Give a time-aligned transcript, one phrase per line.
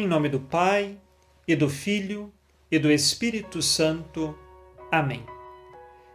[0.00, 0.96] Em nome do Pai,
[1.46, 2.32] e do Filho,
[2.70, 4.34] e do Espírito Santo.
[4.90, 5.22] Amém.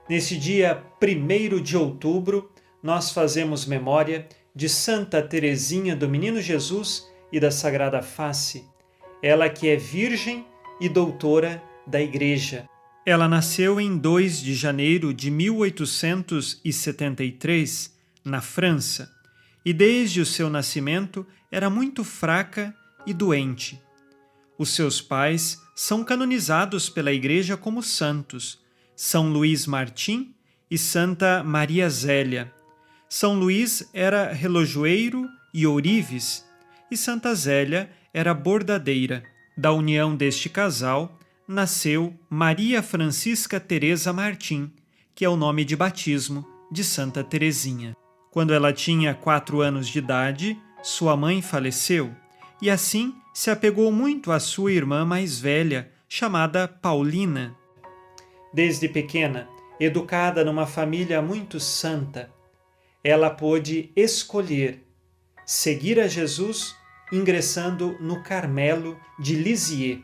[0.09, 2.51] Nesse dia 1 de outubro,
[2.81, 8.65] nós fazemos memória de Santa Teresinha do Menino Jesus e da Sagrada Face,
[9.21, 10.47] ela que é virgem
[10.81, 12.67] e doutora da Igreja.
[13.05, 19.11] Ela nasceu em 2 de janeiro de 1873, na França,
[19.63, 22.75] e desde o seu nascimento era muito fraca
[23.05, 23.84] e doente.
[24.57, 28.59] Os seus pais são canonizados pela Igreja como santos,
[28.95, 30.33] São Luís Martim
[30.71, 32.53] e Santa Maria Zélia.
[33.09, 36.45] São Luís era relojoeiro e ourives,
[36.89, 39.23] e Santa Zélia era bordadeira.
[39.57, 44.71] Da união deste casal nasceu Maria Francisca Teresa Martim,
[45.13, 47.93] que é o nome de batismo de Santa Teresinha.
[48.31, 52.13] Quando ela tinha quatro anos de idade, sua mãe faleceu
[52.61, 57.53] e assim se apegou muito à sua irmã mais velha, chamada Paulina.
[58.53, 62.31] Desde pequena, educada numa família muito santa,
[63.03, 64.81] ela pôde escolher
[65.45, 66.77] seguir a Jesus
[67.11, 70.01] ingressando no Carmelo de Lisieux.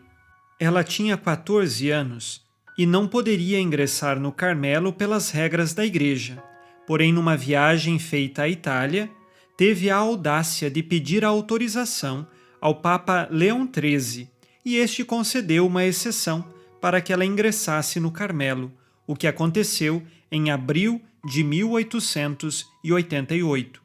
[0.59, 2.45] Ela tinha 14 anos
[2.77, 6.43] e não poderia ingressar no Carmelo pelas regras da igreja.
[6.85, 9.09] Porém, numa viagem feita à Itália,
[9.55, 12.27] teve a audácia de pedir a autorização
[12.61, 14.29] ao Papa Leão XIII
[14.63, 16.45] e este concedeu uma exceção
[16.79, 18.71] para que ela ingressasse no Carmelo,
[19.07, 23.81] o que aconteceu em abril de 1888.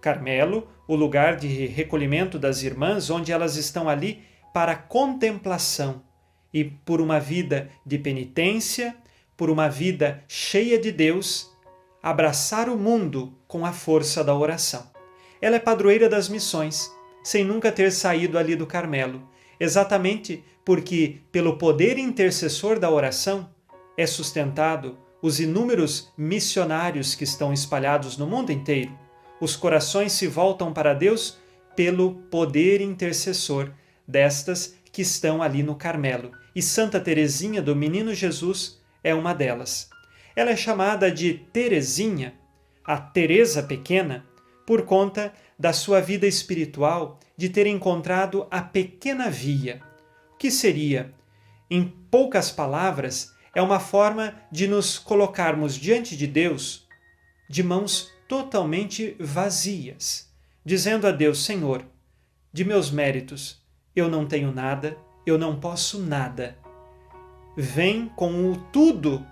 [0.00, 6.02] Carmelo, o lugar de recolhimento das irmãs, onde elas estão ali para contemplação
[6.52, 8.96] e por uma vida de penitência,
[9.36, 11.52] por uma vida cheia de Deus,
[12.02, 14.90] abraçar o mundo com a força da oração.
[15.40, 16.90] Ela é padroeira das missões,
[17.22, 19.28] sem nunca ter saído ali do Carmelo,
[19.58, 23.48] exatamente porque, pelo poder intercessor da oração,
[23.96, 28.98] é sustentado os inúmeros missionários que estão espalhados no mundo inteiro.
[29.40, 31.38] Os corações se voltam para Deus
[31.76, 33.70] pelo poder intercessor
[34.06, 36.32] destas que estão ali no Carmelo.
[36.54, 39.88] E Santa Teresinha do Menino Jesus é uma delas.
[40.34, 42.34] Ela é chamada de Teresinha,
[42.84, 44.26] a Teresa pequena,
[44.66, 49.82] por conta da sua vida espiritual de ter encontrado a pequena via.
[50.38, 51.12] Que seria?
[51.70, 56.86] Em poucas palavras, é uma forma de nos colocarmos diante de Deus
[57.48, 60.32] de mãos totalmente vazias,
[60.64, 61.84] dizendo a Deus: Senhor,
[62.52, 63.62] de meus méritos
[63.94, 64.96] eu não tenho nada,
[65.26, 66.56] eu não posso nada.
[67.54, 69.26] Vem com o tudo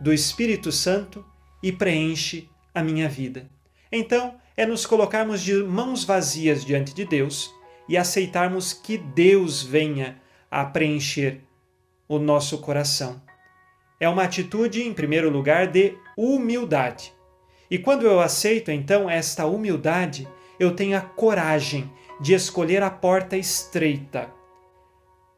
[0.00, 1.22] do Espírito Santo
[1.62, 3.50] e preenche a minha vida.
[3.92, 7.54] Então, é nos colocarmos de mãos vazias diante de Deus
[7.88, 11.40] e aceitarmos que Deus venha a preencher
[12.08, 13.20] o nosso coração.
[13.98, 17.12] É uma atitude, em primeiro lugar, de humildade.
[17.70, 20.28] E quando eu aceito então esta humildade,
[20.58, 21.90] eu tenho a coragem
[22.20, 24.30] de escolher a porta estreita.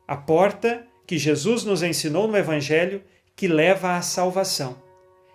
[0.07, 3.03] A porta que Jesus nos ensinou no Evangelho
[3.34, 4.77] que leva à salvação.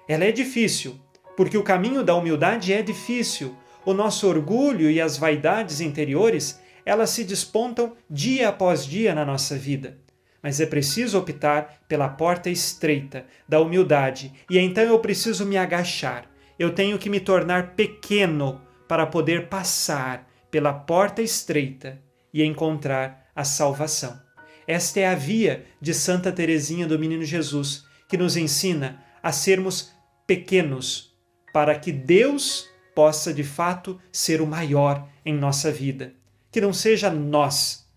[0.08, 1.00] Ela é difícil,
[1.36, 3.56] porque o caminho da humildade é difícil.
[3.86, 9.58] O nosso orgulho e as vaidades interiores, elas se despontam dia após dia na nossa
[9.58, 9.98] vida.
[10.42, 16.30] Mas é preciso optar pela porta estreita da humildade, e então eu preciso me agachar.
[16.58, 22.02] Eu tenho que me tornar pequeno para poder passar pela porta estreita
[22.34, 24.22] e encontrar a salvação.
[24.68, 29.92] Esta é a via de Santa Teresinha do Menino Jesus, que nos ensina a sermos
[30.26, 31.14] pequenos
[31.54, 36.14] para que Deus possa de fato ser o maior em nossa vida.
[36.52, 37.88] Que não seja nós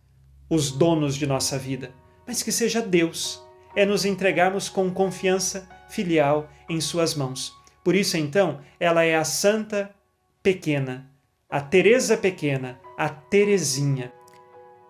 [0.48, 1.92] os donos de nossa vida,
[2.26, 3.42] mas que seja Deus.
[3.74, 7.54] É nos entregarmos com confiança filial em Suas mãos.
[7.84, 9.94] Por isso, então, ela é a Santa
[10.42, 11.10] Pequena,
[11.48, 14.12] a Teresa Pequena, a Teresinha.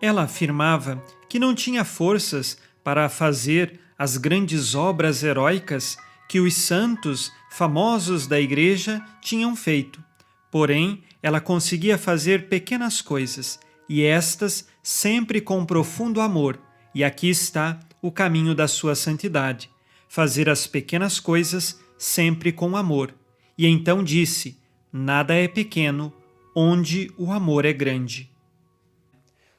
[0.00, 5.96] Ela afirmava que não tinha forças para fazer as grandes obras heróicas
[6.28, 10.02] que os santos famosos da Igreja tinham feito.
[10.50, 13.58] Porém, ela conseguia fazer pequenas coisas,
[13.88, 16.58] e estas sempre com profundo amor,
[16.94, 19.70] e aqui está o caminho da sua santidade:
[20.08, 23.14] fazer as pequenas coisas sempre com amor.
[23.56, 24.58] E então disse:
[24.92, 26.12] Nada é pequeno
[26.54, 28.30] onde o amor é grande.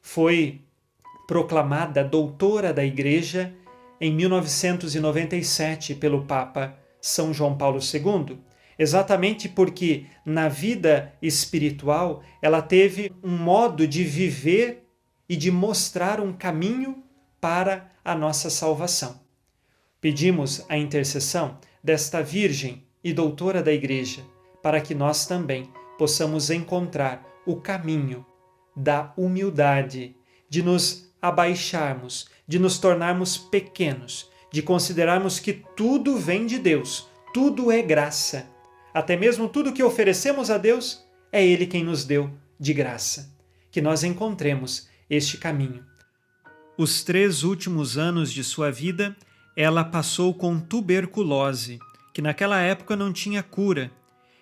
[0.02, 0.62] Foi
[1.28, 3.54] proclamada doutora da Igreja
[4.00, 8.38] em 1997 pelo Papa São João Paulo II,
[8.78, 14.88] exatamente porque na vida espiritual ela teve um modo de viver
[15.28, 17.04] e de mostrar um caminho
[17.42, 19.20] para a nossa salvação.
[20.00, 24.24] Pedimos a intercessão desta Virgem e doutora da Igreja,
[24.62, 28.26] para que nós também possamos encontrar o caminho
[28.76, 30.16] da humildade,
[30.50, 37.72] de nos abaixarmos, de nos tornarmos pequenos, de considerarmos que tudo vem de Deus, tudo
[37.72, 38.48] é graça.
[38.94, 43.36] Até mesmo tudo que oferecemos a Deus é Ele quem nos deu de graça.
[43.70, 45.86] Que nós encontremos este caminho.
[46.78, 49.16] Os três últimos anos de sua vida,
[49.56, 51.80] ela passou com tuberculose,
[52.14, 53.92] que naquela época não tinha cura,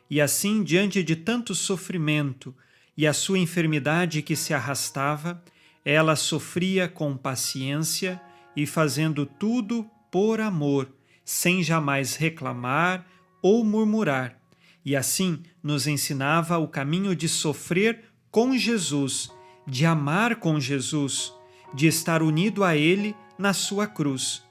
[0.10, 2.56] e assim, diante de tanto sofrimento
[2.98, 5.44] e a sua enfermidade que se arrastava,
[5.86, 8.20] ela sofria com paciência
[8.56, 10.92] e fazendo tudo por amor,
[11.24, 13.06] sem jamais reclamar
[13.42, 14.40] ou murmurar,
[14.84, 19.30] e assim nos ensinava o caminho de sofrer com Jesus,
[19.68, 21.32] de amar com Jesus,
[21.74, 24.44] de estar unido a Ele na sua cruz.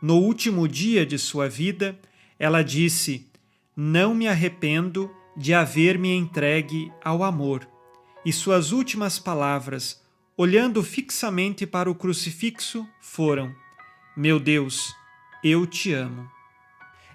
[0.00, 1.98] No último dia de sua vida,
[2.38, 3.30] ela disse:
[3.76, 7.68] Não me arrependo de haver me entregue ao amor.
[8.24, 10.01] E suas últimas palavras,
[10.42, 13.54] olhando fixamente para o crucifixo, foram:
[14.16, 14.92] Meu Deus,
[15.44, 16.28] eu te amo.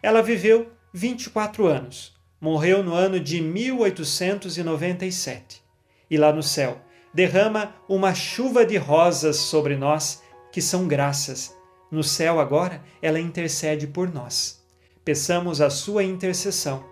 [0.01, 2.15] Ela viveu 24 anos.
[2.39, 5.61] Morreu no ano de 1897.
[6.09, 6.79] E lá no céu,
[7.13, 11.53] derrama uma chuva de rosas sobre nós, que são graças.
[11.91, 14.65] No céu agora, ela intercede por nós.
[15.03, 16.85] Peçamos a sua intercessão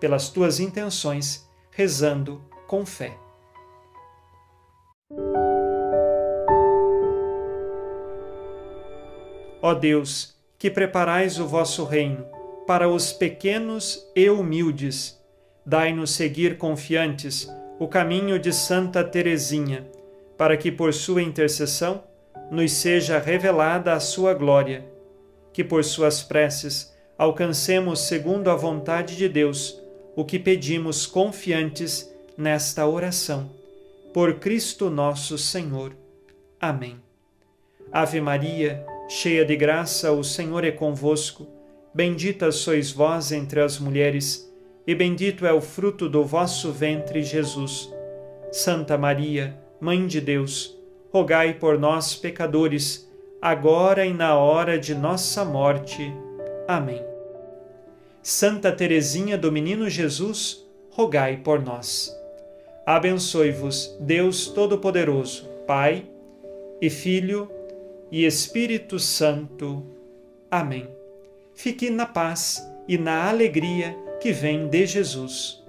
[0.00, 3.18] pelas tuas intenções, rezando com fé.
[9.62, 12.26] Ó Deus, que preparais o vosso reino
[12.66, 15.18] para os pequenos e humildes,
[15.64, 17.48] dai-nos seguir confiantes
[17.78, 19.86] o caminho de Santa Teresinha,
[20.36, 22.02] para que por sua intercessão
[22.50, 24.84] nos seja revelada a sua glória,
[25.52, 29.80] que por suas preces alcancemos segundo a vontade de Deus
[30.14, 33.50] o que pedimos confiantes nesta oração.
[34.12, 35.96] Por Cristo nosso Senhor.
[36.60, 37.00] Amém.
[37.90, 41.46] Ave Maria, cheia de graça, o Senhor é convosco.
[41.94, 44.50] Bendita sois vós entre as mulheres,
[44.86, 47.92] e bendito é o fruto do vosso ventre, Jesus.
[48.50, 50.78] Santa Maria, Mãe de Deus,
[51.12, 53.06] rogai por nós, pecadores,
[53.40, 56.10] agora e na hora de nossa morte.
[56.66, 57.04] Amém.
[58.22, 62.10] Santa Teresinha do Menino Jesus, rogai por nós.
[62.86, 66.06] Abençoe-vos Deus Todo-Poderoso, Pai
[66.80, 67.50] e Filho
[68.12, 69.82] e Espírito Santo.
[70.50, 70.86] Amém.
[71.54, 75.64] Fique na paz e na alegria que vem de Jesus.